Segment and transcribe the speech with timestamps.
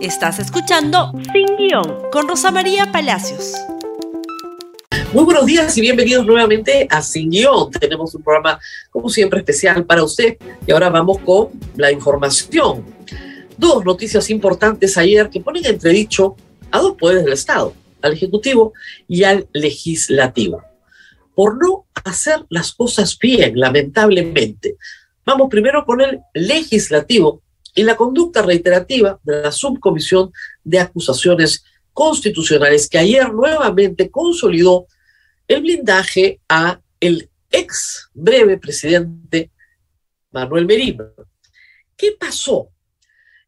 [0.00, 3.54] Estás escuchando Sin Guión con Rosa María Palacios.
[5.12, 7.72] Muy buenos días y bienvenidos nuevamente a Sin Guión.
[7.72, 8.60] Tenemos un programa,
[8.92, 10.36] como siempre, especial para usted.
[10.64, 12.84] Y ahora vamos con la información.
[13.56, 16.36] Dos noticias importantes ayer que ponen entredicho
[16.70, 18.74] a dos poderes del Estado, al Ejecutivo
[19.08, 20.62] y al Legislativo,
[21.34, 24.76] por no hacer las cosas bien, lamentablemente.
[25.26, 27.42] Vamos primero con el Legislativo,
[27.78, 30.32] y la conducta reiterativa de la Subcomisión
[30.64, 34.88] de Acusaciones Constitucionales que ayer nuevamente consolidó
[35.46, 39.52] el blindaje a el ex breve presidente
[40.32, 41.04] Manuel Merino.
[41.96, 42.70] ¿Qué pasó?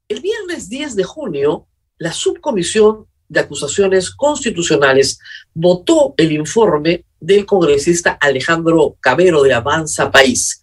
[0.07, 1.67] El viernes 10 de junio,
[1.99, 5.19] la Subcomisión de Acusaciones Constitucionales
[5.53, 10.63] votó el informe del congresista Alejandro Cabero de Avanza País,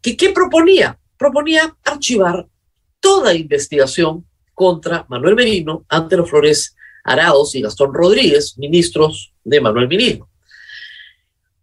[0.00, 1.00] que ¿qué proponía?
[1.16, 2.46] Proponía archivar
[3.00, 10.28] toda investigación contra Manuel Merino, Antero Flores Araos y Gastón Rodríguez, ministros de Manuel Merino.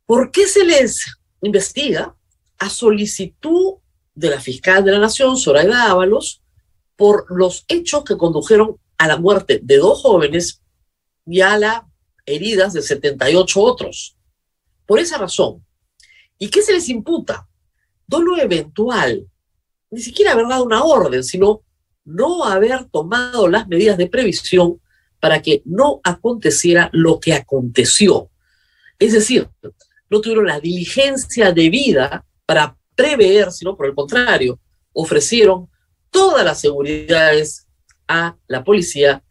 [0.06, 1.06] ¿Por qué se les
[1.42, 2.16] investiga
[2.58, 3.76] a solicitud
[4.14, 6.42] de la fiscal de la Nación, Zoraida Ábalos,
[6.96, 10.62] por los hechos que condujeron a la muerte de dos jóvenes
[11.26, 11.82] y a las
[12.26, 14.16] heridas de 78 otros?
[14.86, 15.66] Por esa razón.
[16.38, 17.48] ¿Y qué se les imputa?
[18.08, 19.28] Dolo eventual
[19.96, 21.62] ni siquiera haber dado una orden, sino
[22.04, 24.82] no haber tomado las medidas de previsión
[25.22, 28.30] para que no aconteciera lo que aconteció.
[29.00, 29.50] Es decir,
[30.10, 34.60] no tuvieron la diligencia debida para prever, sino por el contrario,
[34.92, 35.70] ofrecieron
[36.12, 37.66] todas las seguridades
[38.08, 39.24] a la policía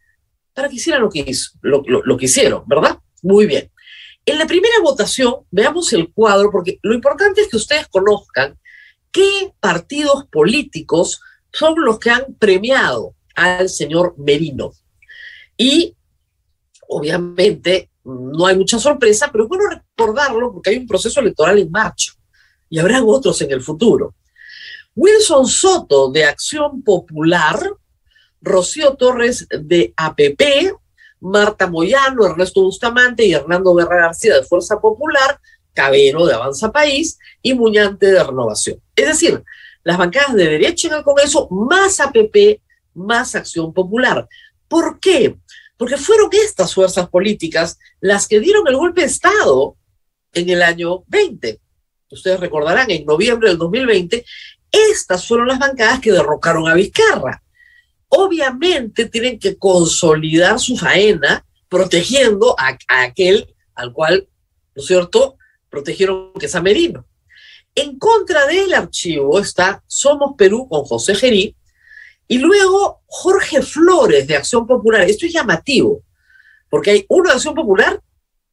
[0.53, 2.97] para que hicieran lo que, hizo, lo, lo que hicieron, ¿verdad?
[3.21, 3.71] Muy bien.
[4.25, 8.57] En la primera votación, veamos el cuadro, porque lo importante es que ustedes conozcan
[9.15, 11.21] ¿Qué partidos políticos
[11.53, 14.73] son los que han premiado al señor Merino?
[15.55, 15.95] Y
[16.89, 21.71] obviamente no hay mucha sorpresa, pero es bueno recordarlo porque hay un proceso electoral en
[21.71, 22.11] marcha
[22.69, 24.15] y habrá otros en el futuro.
[24.95, 27.57] Wilson Soto de Acción Popular,
[28.41, 30.73] Rocío Torres de APP,
[31.21, 35.39] Marta Moyano, Ernesto Bustamante y Hernando Guerra García de Fuerza Popular
[35.75, 38.81] Cabero de Avanza País y Muñante de Renovación.
[38.95, 39.43] Es decir,
[39.83, 42.61] las bancadas de derecha en el Congreso más APP,
[42.95, 44.27] más Acción Popular.
[44.67, 45.35] ¿Por qué?
[45.77, 49.75] Porque fueron estas fuerzas políticas las que dieron el golpe de Estado
[50.33, 51.59] en el año 20.
[52.09, 54.25] Ustedes recordarán, en noviembre del 2020,
[54.71, 57.43] estas fueron las bancadas que derrocaron a Vizcarra.
[58.07, 64.27] Obviamente tienen que consolidar su faena protegiendo a, a aquel al cual,
[64.73, 65.37] ¿no es cierto?,
[65.75, 67.05] protegieron que es Merino.
[67.75, 71.53] En contra del archivo está Somos Perú con José Gerí
[72.29, 75.01] y luego Jorge Flores de Acción Popular.
[75.01, 76.01] Esto es llamativo,
[76.69, 78.01] porque hay uno de Acción Popular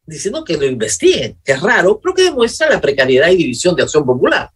[0.04, 3.84] diciendo que lo investiguen, que es raro, pero que demuestra la precariedad y división de
[3.84, 4.50] Acción Popular.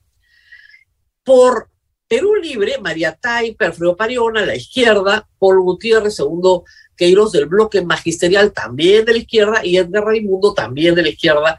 [1.23, 1.71] Por
[2.09, 6.65] Perú Libre, María Taipa, Alfredo Pariona, la izquierda, Paul Gutiérrez, segundo
[6.97, 11.59] Queiroz del bloque magisterial, también de la izquierda, y Edgar Raimundo, también de la izquierda,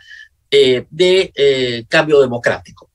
[0.52, 2.92] eh, de eh, cambio democrático.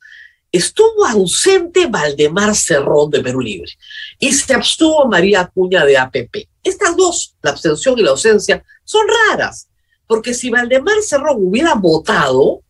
[0.50, 3.72] Estuvo ausente Valdemar Cerrón de Perú Libre
[4.18, 6.48] y se abstuvo María Acuña de APP.
[6.62, 9.68] Estas dos, la abstención y la ausencia, son raras,
[10.06, 12.62] porque si Valdemar Cerrón hubiera votado,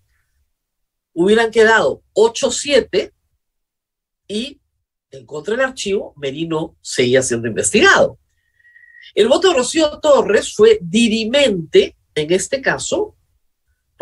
[1.13, 3.13] hubieran quedado 8-7
[4.29, 4.61] y
[5.11, 8.19] en contra del archivo, Merino seguía siendo investigado.
[9.15, 13.15] El voto de Rocío Torres fue dirimente, en este caso,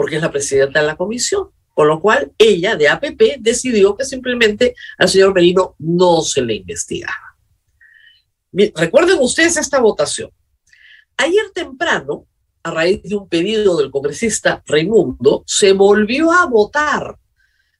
[0.00, 1.50] porque es la presidenta de la comisión.
[1.74, 6.54] Con lo cual, ella de APP decidió que simplemente al señor Merino no se le
[6.54, 7.36] investigaba.
[8.50, 10.30] Recuerden ustedes esta votación.
[11.18, 12.26] Ayer temprano,
[12.62, 17.18] a raíz de un pedido del congresista Raimundo, se volvió a votar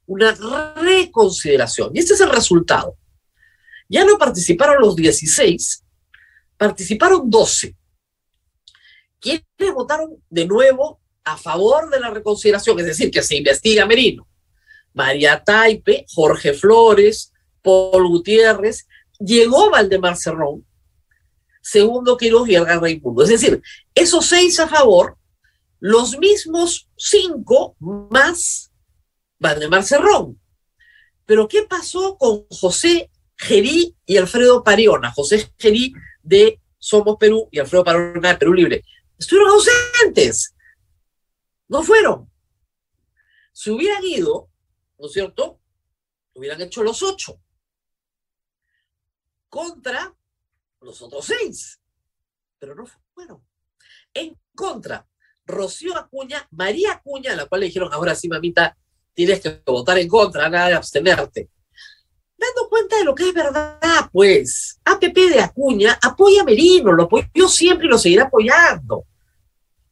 [0.05, 0.35] una
[0.75, 1.93] reconsideración.
[1.95, 2.99] Y este es el resultado.
[3.89, 5.87] Ya no participaron los 16,
[6.59, 7.75] participaron 12.
[9.19, 11.00] ¿Quiénes votaron de nuevo
[11.33, 14.27] a favor de la reconsideración, es decir, que se investiga Merino,
[14.93, 17.33] María Taipe, Jorge Flores,
[17.63, 18.87] Paul Gutiérrez,
[19.19, 20.67] llegó Valdemar Cerrón,
[21.61, 23.23] segundo Quiroz y Edgar Raimundo.
[23.23, 23.63] Es decir,
[23.95, 25.17] esos seis a favor,
[25.79, 28.73] los mismos cinco más
[29.39, 30.41] Valdemar Cerrón.
[31.27, 35.13] Pero ¿qué pasó con José Gerí y Alfredo Pariona?
[35.13, 35.93] José Gerí
[36.23, 38.85] de Somos Perú y Alfredo Pariona de Perú Libre.
[39.17, 40.55] Estuvieron ausentes.
[41.71, 42.29] No fueron.
[43.53, 44.51] Si hubieran ido,
[44.99, 45.61] ¿no es cierto?
[46.35, 47.41] Hubieran hecho los ocho
[49.49, 50.15] contra
[50.81, 51.81] los otros seis.
[52.59, 52.85] pero no
[53.15, 53.43] fueron.
[54.13, 55.07] En contra,
[55.47, 58.77] Rocío Acuña, María Acuña, a la cual le dijeron, ahora sí, mamita,
[59.15, 61.51] tienes que votar en contra, nada de abstenerte.
[62.37, 67.05] Dando cuenta de lo que es verdad, pues, APP de Acuña apoya a Merino, lo
[67.05, 69.07] apoyó siempre y lo seguirá apoyando.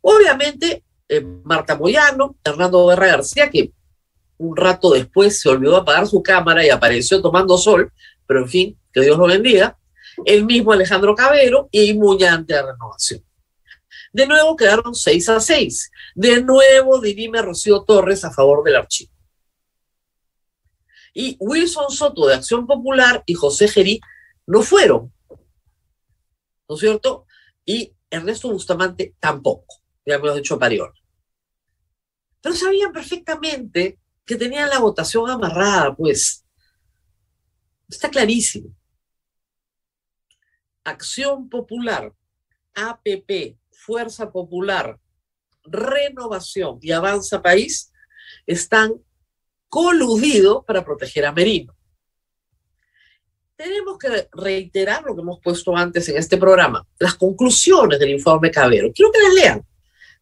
[0.03, 3.73] Obviamente, eh, Marta Moyano, Hernando Guerra García, que
[4.39, 7.93] un rato después se olvidó apagar su cámara y apareció tomando sol,
[8.27, 9.77] pero en fin, que Dios lo bendiga,
[10.25, 13.25] el mismo Alejandro Cabero y Muñante de Renovación.
[14.13, 15.91] De nuevo quedaron seis a seis.
[16.15, 19.13] De nuevo dirime Rocío Torres a favor del archivo.
[21.15, 24.01] Y Wilson Soto de Acción Popular y José Gerí
[24.47, 25.13] no fueron.
[26.69, 27.27] ¿No es cierto?
[27.65, 29.83] Y Ernesto Bustamante tampoco.
[30.09, 30.93] Ya me lo ha dicho Pariol.
[32.41, 36.47] Pero sabían perfectamente que tenían la votación amarrada, pues.
[37.89, 38.75] Está clarísimo.
[40.85, 42.13] Acción Popular,
[42.75, 44.99] APP, Fuerza Popular,
[45.65, 47.93] Renovación y Avanza País
[48.47, 48.95] están
[49.69, 51.77] coludidos para proteger a Merino.
[53.57, 58.51] Tenemos que reiterar lo que hemos puesto antes en este programa, las conclusiones del informe
[58.51, 58.91] Cabero.
[58.95, 59.67] Quiero que las lean.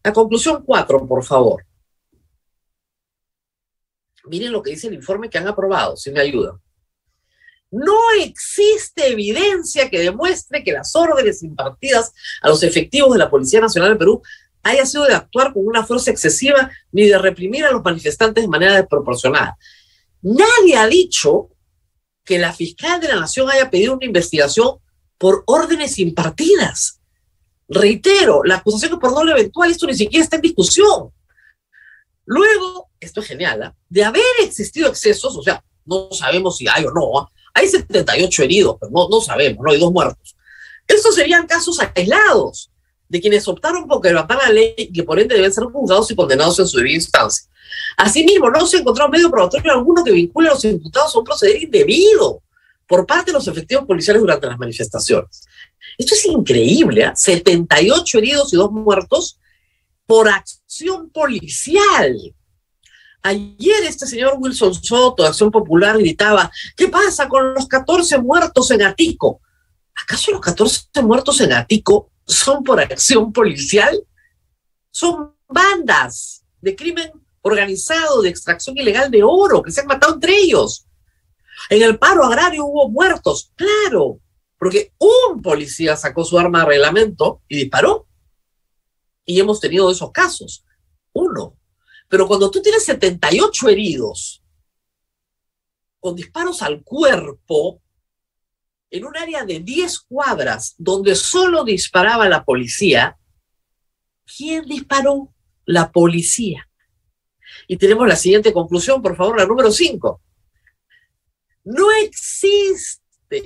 [0.03, 1.65] La conclusión 4, por favor.
[4.25, 6.59] Miren lo que dice el informe que han aprobado, si me ayudan.
[7.69, 13.59] No existe evidencia que demuestre que las órdenes impartidas a los efectivos de la Policía
[13.59, 14.21] Nacional de Perú
[14.63, 18.49] haya sido de actuar con una fuerza excesiva ni de reprimir a los manifestantes de
[18.49, 19.57] manera desproporcionada.
[20.21, 21.49] Nadie ha dicho
[22.23, 24.77] que la fiscal de la Nación haya pedido una investigación
[25.17, 26.96] por órdenes impartidas.
[27.69, 31.11] Reitero, la acusación por doble eventual, esto ni siquiera está en discusión.
[32.25, 33.71] Luego, esto es genial, ¿eh?
[33.89, 37.31] de haber existido excesos, o sea, no sabemos si hay o no, ¿ah?
[37.53, 40.35] hay 78 heridos, pero no, no sabemos, no hay dos muertos.
[40.87, 42.71] Estos serían casos aislados
[43.09, 46.15] de quienes optaron por quebrantar la ley y que por ende deben ser juzgados y
[46.15, 47.49] condenados en su debida instancia.
[47.97, 51.63] Asimismo, no se encontró medio probatorio alguno que vincule a los imputados a un proceder
[51.63, 52.41] indebido
[52.87, 55.45] por parte de los efectivos policiales durante las manifestaciones.
[55.97, 57.11] Esto es increíble, ¿eh?
[57.13, 59.39] 78 heridos y dos muertos
[60.05, 62.15] por acción policial.
[63.21, 68.71] Ayer este señor Wilson Soto, de Acción Popular, gritaba, ¿qué pasa con los 14 muertos
[68.71, 69.41] en Atico?
[70.01, 74.01] ¿Acaso los 14 muertos en Atico son por acción policial?
[74.91, 77.11] Son bandas de crimen
[77.41, 80.86] organizado, de extracción ilegal de oro, que se han matado entre ellos.
[81.69, 84.19] En el paro agrario hubo muertos, claro,
[84.57, 88.07] porque un policía sacó su arma de reglamento y disparó.
[89.25, 90.63] Y hemos tenido esos casos.
[91.13, 91.57] Uno.
[92.07, 94.41] Pero cuando tú tienes 78 heridos
[95.99, 97.81] con disparos al cuerpo,
[98.89, 103.17] en un área de 10 cuadras donde solo disparaba la policía,
[104.37, 105.33] ¿quién disparó?
[105.65, 106.69] La policía.
[107.67, 110.21] Y tenemos la siguiente conclusión, por favor, la número 5.
[111.69, 113.01] No existe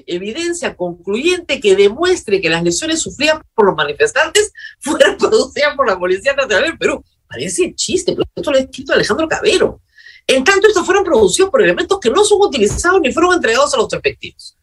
[0.05, 5.97] evidencia concluyente que demuestre que las lesiones sufridas por los manifestantes fueron producidas por la
[5.97, 7.03] Policía Nacional del Perú.
[7.27, 9.81] Parece chiste, pero esto lo ha escrito Alejandro Cabero.
[10.27, 13.77] En tanto, estos fueron producidos por elementos que no son utilizados ni fueron entregados a
[13.77, 14.55] los efectivos.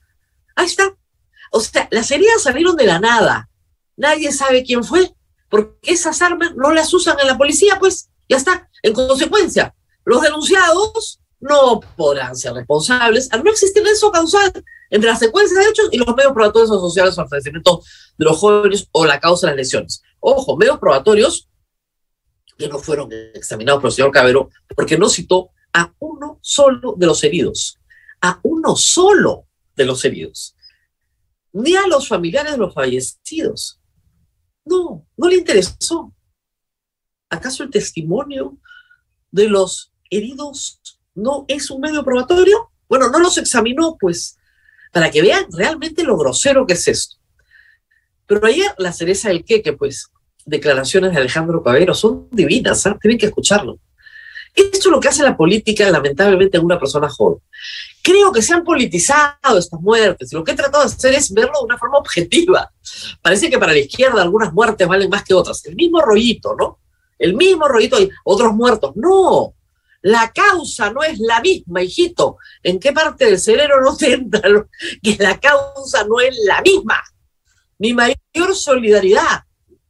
[0.54, 0.94] Ahí está.
[1.50, 3.50] O sea, las heridas salieron de la nada.
[3.96, 5.12] Nadie sabe quién fue,
[5.48, 8.70] porque esas armas no las usan en la policía, pues ya está.
[8.84, 14.52] En consecuencia, los denunciados no podrán ser responsables al no existir eso causal
[14.90, 17.82] entre la secuencia de hechos y los medios probatorios asociados al fallecimiento
[18.16, 20.02] de los jóvenes o la causa de las lesiones.
[20.20, 21.48] Ojo, medios probatorios
[22.56, 27.06] que no fueron examinados por el señor Cabero porque no citó a uno solo de
[27.06, 27.78] los heridos,
[28.20, 30.56] a uno solo de los heridos,
[31.52, 33.80] ni a los familiares de los fallecidos.
[34.64, 36.12] No, no le interesó.
[37.30, 38.58] ¿Acaso el testimonio
[39.30, 42.70] de los heridos no es un medio probatorio?
[42.88, 44.38] Bueno, no los examinó, pues
[44.92, 47.16] para que vean realmente lo grosero que es esto.
[48.26, 50.10] Pero ayer la cereza del queque, pues,
[50.44, 52.94] declaraciones de Alejandro Cabero son divinas, ¿eh?
[53.00, 53.78] tienen que escucharlo.
[54.54, 57.38] Esto es lo que hace la política, lamentablemente, en una persona joven.
[58.02, 60.32] Creo que se han politizado estas muertes.
[60.32, 62.70] Lo que he tratado de hacer es verlo de una forma objetiva.
[63.22, 65.64] Parece que para la izquierda algunas muertes valen más que otras.
[65.66, 66.78] El mismo rollito, ¿no?
[67.18, 68.92] El mismo rollito y otros muertos.
[68.96, 69.54] No,
[70.08, 72.38] la causa no es la misma, hijito.
[72.62, 74.40] ¿En qué parte del cerebro no te entra
[75.02, 77.02] que la causa no es la misma?
[77.78, 79.42] Mi mayor solidaridad,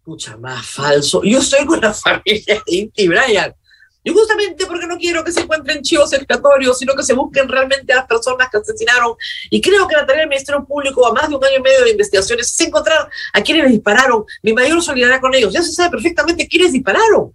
[0.04, 1.22] mucha más falso.
[1.22, 3.54] Yo estoy con la familia de Inti Brian.
[4.02, 7.92] Y justamente porque no quiero que se encuentren chivos expiatorios, sino que se busquen realmente
[7.92, 9.14] a las personas que asesinaron.
[9.50, 11.84] Y creo que la tarea del Ministerio Público, a más de un año y medio
[11.84, 14.24] de investigaciones, es encontrar a quienes dispararon.
[14.42, 15.52] Mi mayor solidaridad con ellos.
[15.52, 17.34] Ya se sabe perfectamente quiénes dispararon.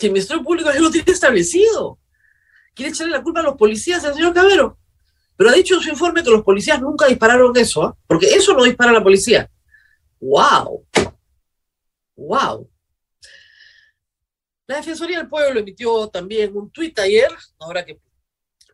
[0.00, 1.98] Que el Ministerio Público ya lo tiene establecido.
[2.74, 4.78] Quiere echarle la culpa a los policías al señor Cabero.
[5.36, 7.96] Pero ha dicho en su informe que los policías nunca dispararon eso, ¿ah?
[8.06, 9.50] porque eso no dispara la policía.
[10.18, 10.86] ¡Wow!
[12.16, 12.70] ¡Wow!
[14.66, 18.00] La Defensoría del Pueblo emitió también un tuit ayer, ahora que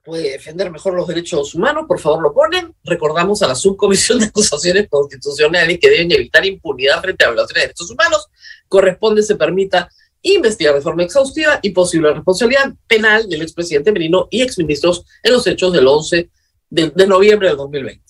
[0.06, 2.74] puede defender mejor los derechos humanos, por favor lo ponen.
[2.84, 7.66] Recordamos a la Subcomisión de Acusaciones Constitucionales que deben evitar impunidad frente a violaciones de
[7.66, 8.26] derechos humanos.
[8.68, 9.90] Corresponde se permita
[10.34, 15.46] investigar de forma exhaustiva y posible responsabilidad penal del expresidente Merino y exministros en los
[15.46, 16.30] hechos del 11
[16.70, 18.04] de, de noviembre del 2020.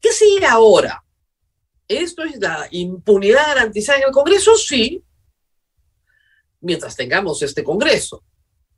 [0.00, 1.04] ¿Qué sigue ahora?
[1.86, 4.56] ¿Esto es la impunidad garantizada en el Congreso?
[4.56, 5.02] Sí,
[6.60, 8.22] mientras tengamos este Congreso.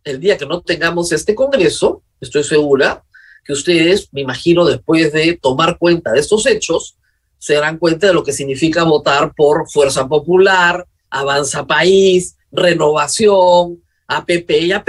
[0.04, 3.04] El día que no tengamos este Congreso, estoy segura
[3.44, 6.96] que ustedes, me imagino, después de tomar cuenta de estos hechos,
[7.38, 14.50] se darán cuenta de lo que significa votar por Fuerza Popular, Avanza País, Renovación, APP
[14.50, 14.88] y AP.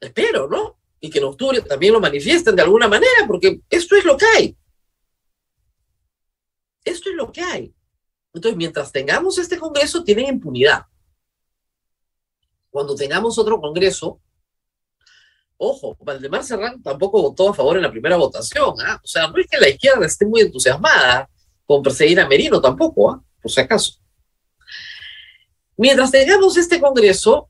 [0.00, 0.78] Espero, ¿no?
[1.00, 4.26] Y que en octubre también lo manifiesten de alguna manera, porque esto es lo que
[4.26, 4.56] hay.
[6.84, 7.74] Esto es lo que hay.
[8.32, 10.86] Entonces, mientras tengamos este Congreso, tienen impunidad
[12.70, 14.20] cuando tengamos otro Congreso,
[15.56, 19.00] ojo, Valdemar Serrán tampoco votó a favor en la primera votación, ¿ah?
[19.02, 21.28] O sea, no es que la izquierda esté muy entusiasmada
[21.66, 23.22] con perseguir a Merino tampoco, ¿ah?
[23.42, 23.94] Por si acaso.
[25.80, 27.48] Mientras tengamos este Congreso,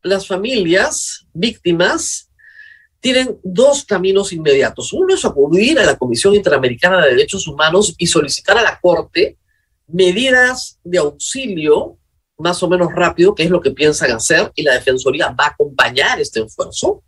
[0.00, 2.30] las familias víctimas
[3.00, 4.92] tienen dos caminos inmediatos.
[4.92, 9.38] Uno es acudir a la Comisión Interamericana de Derechos Humanos y solicitar a la Corte
[9.88, 11.98] medidas de auxilio
[12.38, 15.48] más o menos rápido qué es lo que piensan hacer y la Defensoría va a
[15.48, 17.02] acompañar este esfuerzo.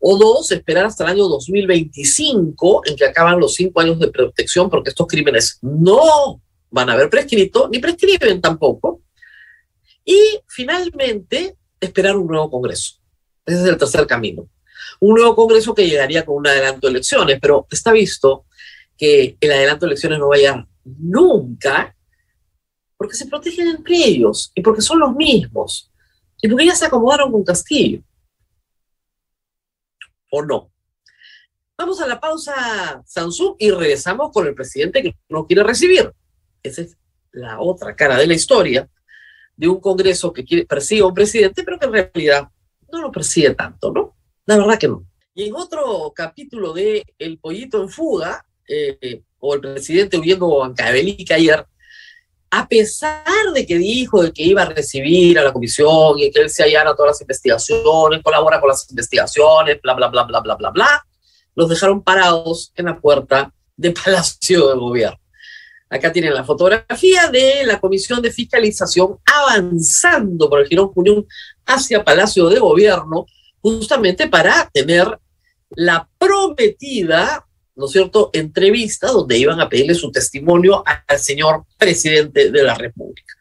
[0.00, 4.68] O dos, esperar hasta el año 2025 en que acaban los cinco años de protección
[4.70, 9.02] porque estos crímenes no van a haber prescrito ni prescriben tampoco.
[10.08, 12.94] Y finalmente, esperar un nuevo Congreso.
[13.44, 14.48] Ese es el tercer camino.
[15.00, 18.46] Un nuevo Congreso que llegaría con un adelanto de elecciones, pero está visto
[18.96, 21.94] que el adelanto de elecciones no vaya nunca
[22.96, 25.92] porque se protegen entre ellos y porque son los mismos
[26.40, 28.02] y porque ya se acomodaron con Castillo.
[30.30, 30.72] ¿O no?
[31.76, 36.10] Vamos a la pausa, Samsung, y regresamos con el presidente que no quiere recibir.
[36.62, 36.96] Esa es
[37.30, 38.88] la otra cara de la historia
[39.58, 42.48] de un Congreso que quiere, persigue a un presidente, pero que en realidad
[42.90, 44.16] no lo persigue tanto, ¿no?
[44.46, 45.04] La verdad que no.
[45.34, 50.68] Y en otro capítulo de El Pollito en Fuga, eh, o el presidente huyendo a
[50.68, 51.66] Bancabelica ayer,
[52.50, 56.40] a pesar de que dijo de que iba a recibir a la comisión y que
[56.40, 60.54] él se hallara todas las investigaciones, colabora con las investigaciones, bla, bla, bla, bla, bla,
[60.54, 61.06] bla, bla,
[61.56, 65.18] los dejaron parados en la puerta del Palacio de Gobierno.
[65.90, 71.26] Acá tienen la fotografía de la Comisión de Fiscalización avanzando por el Girón Junión
[71.66, 73.26] hacia Palacio de Gobierno,
[73.60, 75.18] justamente para tener
[75.70, 77.44] la prometida
[77.78, 82.74] ¿no es cierto?, entrevista donde iban a pedirle su testimonio al señor presidente de la
[82.74, 83.34] República.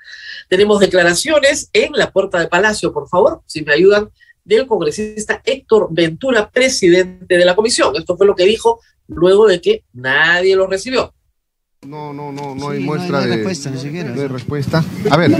[0.48, 4.12] Tenemos declaraciones en la puerta de Palacio, por favor, si me ayudan,
[4.46, 7.96] del congresista Héctor Ventura, presidente de la comisión.
[7.96, 11.14] Esto fue lo que dijo luego de que nadie lo recibió.
[11.88, 14.12] No, no, no, no hay muestra de, respuesta, ni siquiera.
[14.12, 14.84] de respuesta.
[15.10, 15.32] A ver,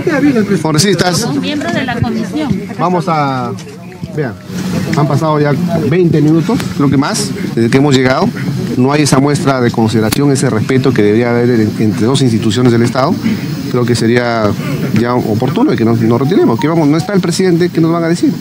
[0.62, 1.34] congresistas.
[1.34, 2.62] Miembros de la comisión.
[2.78, 3.52] Vamos a
[4.16, 4.32] Vean,
[4.96, 5.52] han pasado ya
[5.90, 8.26] 20 minutos, creo que más, desde que hemos llegado.
[8.78, 12.82] No hay esa muestra de consideración, ese respeto que debería haber entre dos instituciones del
[12.82, 13.14] Estado.
[13.70, 14.50] Creo que sería
[14.98, 16.58] ya oportuno que nos, nos retiremos.
[16.58, 18.32] Que vamos, no está el presidente, ¿qué nos van a decir?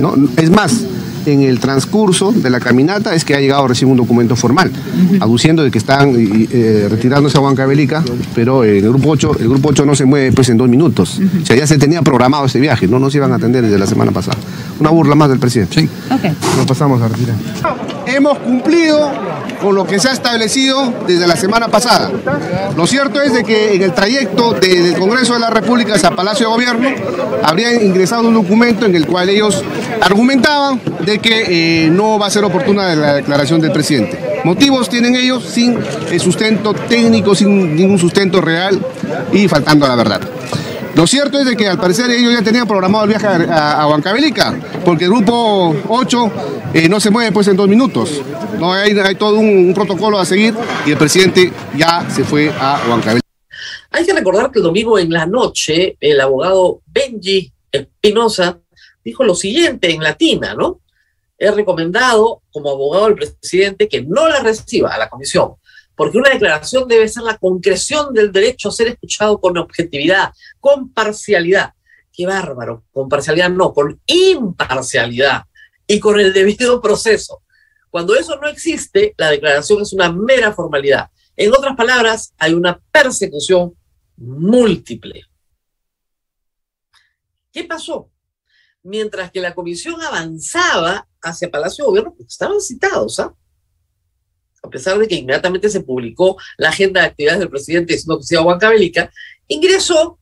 [0.00, 0.14] ¿No?
[0.36, 0.84] Es más,
[1.32, 4.70] en el transcurso de la caminata es que ha llegado recién un documento formal,
[5.20, 8.02] aduciendo de que están eh, retirándose a Huancavelica,
[8.34, 11.20] pero en el grupo 8, el grupo 8 no se mueve pues en dos minutos.
[11.42, 13.86] O sea, ya se tenía programado ese viaje, no nos iban a atender desde la
[13.86, 14.38] semana pasada.
[14.80, 15.80] Una burla más del presidente.
[15.80, 15.88] Sí.
[16.10, 16.34] Okay.
[16.56, 17.36] Nos pasamos a retirar.
[18.08, 19.12] Hemos cumplido
[19.60, 22.10] con lo que se ha establecido desde la semana pasada.
[22.74, 26.46] Lo cierto es de que en el trayecto del Congreso de la República hacia Palacio
[26.46, 26.88] de Gobierno
[27.42, 29.62] habrían ingresado un documento en el cual ellos
[30.00, 34.18] argumentaban de que eh, no va a ser oportuna la declaración del presidente.
[34.44, 35.78] Motivos tienen ellos sin
[36.18, 38.80] sustento técnico, sin ningún sustento real
[39.32, 40.20] y faltando a la verdad.
[40.98, 44.58] Lo cierto es de que al parecer ellos ya tenían programado el viaje a, Huancavelica,
[44.84, 46.32] porque el grupo 8
[46.74, 48.20] eh, no se mueve pues en dos minutos.
[48.58, 53.24] No, hay, todo un, protocolo a seguir y el presidente ya se fue a Huancavelica.
[53.92, 58.58] Hay que recordar que el domingo en la noche el abogado Benji Espinosa
[59.04, 60.80] dijo lo siguiente en latina, ¿no?
[61.38, 65.52] He recomendado como abogado al presidente que no la reciba a la comisión,
[65.98, 70.92] porque una declaración debe ser la concreción del derecho a ser escuchado con objetividad, con
[70.92, 71.72] parcialidad.
[72.12, 75.42] Qué bárbaro, con parcialidad no, con imparcialidad
[75.88, 77.42] y con el debido proceso.
[77.90, 81.10] Cuando eso no existe, la declaración es una mera formalidad.
[81.36, 83.74] En otras palabras, hay una persecución
[84.18, 85.24] múltiple.
[87.50, 88.08] ¿Qué pasó?
[88.84, 93.34] Mientras que la comisión avanzaba hacia Palacio de Gobierno, estaban citados, ¿ah?
[94.62, 98.24] A pesar de que inmediatamente se publicó la agenda de actividades del presidente diciendo que
[98.24, 99.10] se iba Huancavelica,
[99.46, 100.18] ingresó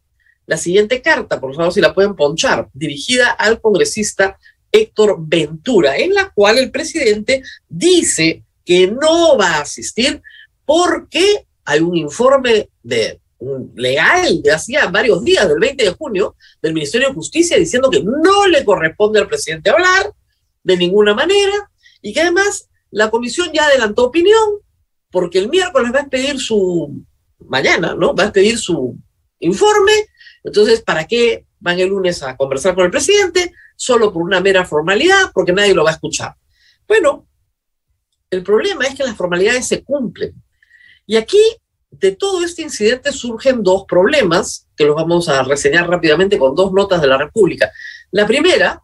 [0.46, 4.38] la siguiente carta, por favor, si la pueden ponchar, dirigida al congresista
[4.70, 10.22] Héctor Ventura, en la cual el presidente dice que no va a asistir
[10.64, 12.68] porque hay un informe
[13.74, 18.02] legal de hacía varios días, del 20 de junio, del Ministerio de Justicia, diciendo que
[18.02, 20.12] no le corresponde al presidente hablar
[20.62, 21.70] de ninguna manera
[22.02, 24.60] y que además la comisión ya adelantó opinión
[25.10, 27.04] porque el miércoles va a pedir su,
[27.48, 28.14] mañana, ¿no?
[28.14, 28.96] Va a pedir su
[29.40, 29.92] informe.
[30.44, 33.52] Entonces, ¿para qué van el lunes a conversar con el presidente?
[33.76, 36.34] Solo por una mera formalidad, porque nadie lo va a escuchar.
[36.86, 37.26] Bueno,
[38.30, 40.34] el problema es que las formalidades se cumplen.
[41.06, 41.40] Y aquí
[41.90, 46.72] de todo este incidente surgen dos problemas que los vamos a reseñar rápidamente con dos
[46.72, 47.70] notas de la República.
[48.10, 48.82] La primera,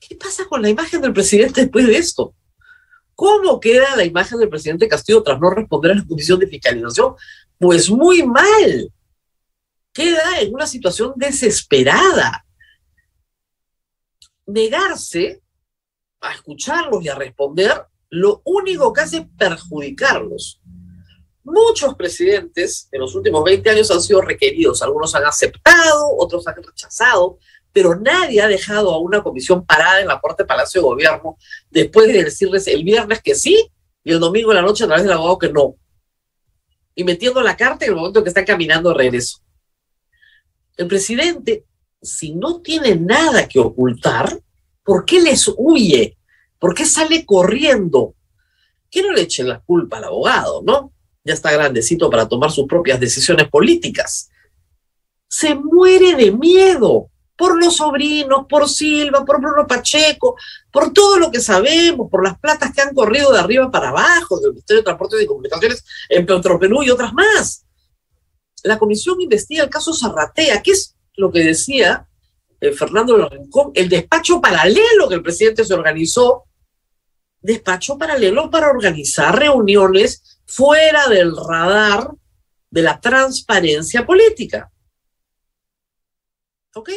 [0.00, 2.34] ¿qué pasa con la imagen del presidente después de esto?
[3.14, 7.14] ¿Cómo queda la imagen del presidente Castillo tras no responder a la comisión de fiscalización?
[7.58, 8.92] Pues muy mal.
[9.92, 12.44] Queda en una situación desesperada.
[14.46, 15.42] Negarse
[16.20, 20.60] a escucharlos y a responder, lo único que hace es perjudicarlos
[21.44, 26.54] Muchos presidentes en los últimos 20 años han sido requeridos, algunos han aceptado, otros han
[26.62, 27.38] rechazado,
[27.72, 31.36] pero nadie ha dejado a una comisión parada en la puerta del Palacio de Gobierno
[31.70, 33.70] después de decirles el viernes que sí
[34.04, 35.76] y el domingo en la noche a través del abogado que no.
[36.94, 39.38] Y metiendo la carta en el momento que está caminando de regreso.
[40.76, 41.64] El presidente,
[42.00, 44.38] si no tiene nada que ocultar,
[44.82, 46.18] ¿por qué les huye?
[46.58, 48.14] ¿Por qué sale corriendo?
[48.90, 50.92] Que no le echen la culpa al abogado, ¿no?
[51.24, 54.30] ya está grandecito para tomar sus propias decisiones políticas.
[55.28, 57.10] Se muere de miedo
[57.42, 60.36] por los sobrinos, por Silva, por Bruno Pacheco,
[60.70, 64.38] por todo lo que sabemos, por las platas que han corrido de arriba para abajo
[64.38, 67.66] del Ministerio de Transportes y Comunicaciones en Perú y otras más.
[68.62, 72.06] La comisión investiga el caso Zarratea, que es lo que decía
[72.60, 76.44] eh, Fernando Rincón, el despacho paralelo que el presidente se organizó,
[77.40, 82.08] despacho paralelo para organizar reuniones fuera del radar
[82.70, 84.70] de la transparencia política.
[86.76, 86.90] ¿Ok?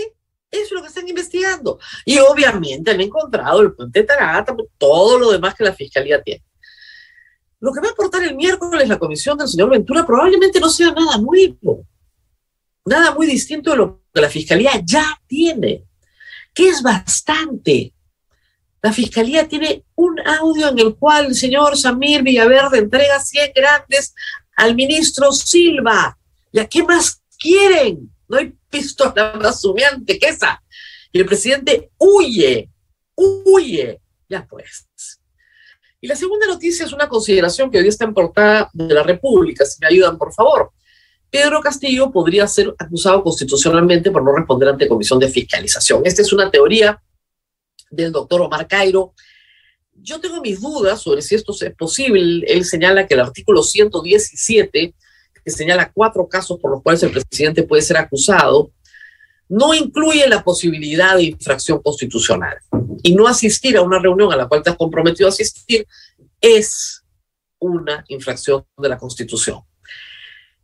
[0.55, 1.79] Eso es lo que están investigando.
[2.05, 6.43] Y obviamente han encontrado el puente Tarata, todo lo demás que la fiscalía tiene.
[7.59, 10.91] Lo que va a aportar el miércoles la comisión del señor Ventura probablemente no sea
[10.91, 11.85] nada nuevo,
[12.85, 15.83] nada muy distinto de lo que la fiscalía ya tiene,
[16.53, 17.93] que es bastante.
[18.81, 24.13] La fiscalía tiene un audio en el cual el señor Samir Villaverde entrega 100 grandes
[24.55, 26.17] al ministro Silva.
[26.53, 28.11] ¿Ya qué más quieren?
[28.27, 30.61] No hay pistola más humeante que esa.
[31.11, 32.69] Y el presidente huye,
[33.15, 34.01] huye.
[34.27, 34.87] Ya pues.
[36.01, 39.65] Y la segunda noticia es una consideración que hoy está en portada de la República,
[39.65, 40.71] si me ayudan, por favor.
[41.29, 46.01] Pedro Castillo podría ser acusado constitucionalmente por no responder ante comisión de fiscalización.
[46.05, 47.01] Esta es una teoría
[47.89, 49.13] del doctor Omar Cairo.
[49.93, 52.45] Yo tengo mis dudas sobre si esto es posible.
[52.47, 54.93] Él señala que el artículo 117,
[55.45, 58.71] que señala cuatro casos por los cuales el presidente puede ser acusado,
[59.47, 62.57] no incluye la posibilidad de infracción constitucional.
[63.03, 65.87] Y no asistir a una reunión a la cual te has comprometido a asistir
[66.41, 67.03] es
[67.59, 69.61] una infracción de la Constitución.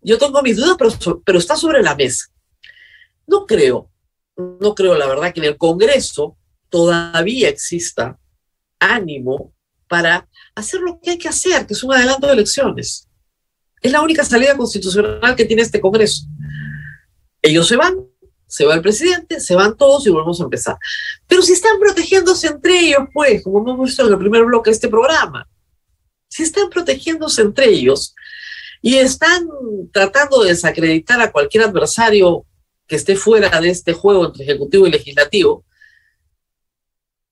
[0.01, 2.25] Yo tengo mis dudas, pero, pero está sobre la mesa.
[3.27, 3.91] No creo,
[4.35, 6.37] no creo la verdad que en el Congreso
[6.69, 8.17] todavía exista
[8.79, 9.53] ánimo
[9.87, 13.07] para hacer lo que hay que hacer, que es un adelanto de elecciones.
[13.81, 16.25] Es la única salida constitucional que tiene este Congreso.
[17.41, 17.95] Ellos se van,
[18.47, 20.77] se va el presidente, se van todos y volvemos a empezar.
[21.27, 24.75] Pero si están protegiéndose entre ellos, pues, como hemos visto en el primer bloque de
[24.75, 25.49] este programa,
[26.27, 28.13] si están protegiéndose entre ellos
[28.81, 29.47] y están
[29.91, 32.45] tratando de desacreditar a cualquier adversario
[32.87, 35.65] que esté fuera de este juego entre ejecutivo y legislativo,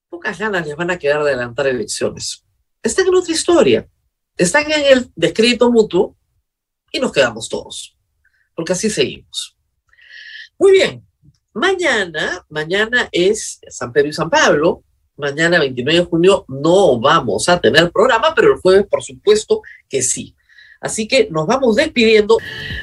[0.08, 2.44] pocas ganas les van a quedar de adelantar elecciones.
[2.82, 3.88] Están en otra historia.
[4.36, 6.16] Están en el descrédito mutuo
[6.90, 7.96] y nos quedamos todos.
[8.54, 9.56] Porque así seguimos.
[10.58, 11.06] Muy bien.
[11.52, 14.84] mañana, mañana es San Pedro y San Pablo.
[15.16, 20.02] Mañana, 29 de junio, no vamos a tener programa, pero el jueves, por supuesto que
[20.02, 20.34] sí.
[20.80, 22.38] Así que nos vamos despidiendo.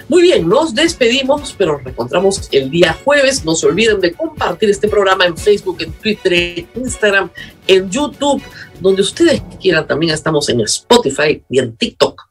[0.08, 3.44] Muy bien, nos despedimos, pero nos encontramos el día jueves.
[3.44, 7.32] No se olviden de compartir este programa en Facebook, en Twitter, en Instagram,
[7.66, 8.42] en YouTube,
[8.80, 9.88] donde ustedes quieran.
[9.88, 12.27] También estamos en Spotify y en TikTok.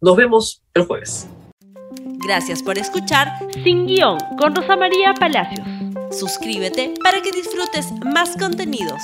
[0.00, 1.28] Nos vemos el jueves.
[2.24, 3.28] Gracias por escuchar
[3.64, 5.66] Sin Guión con Rosa María Palacios.
[6.12, 9.02] Suscríbete para que disfrutes más contenidos.